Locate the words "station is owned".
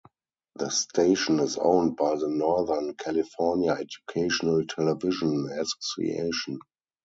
0.71-1.95